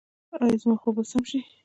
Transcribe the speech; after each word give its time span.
ایا 0.41 0.55
زما 0.61 0.75
خوب 0.81 0.95
به 0.97 1.03
سم 1.11 1.23
شي؟ 1.29 1.39